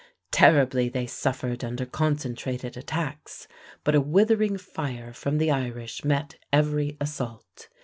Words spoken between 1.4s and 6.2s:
under concentrated attacks, but a withering fire from the Irish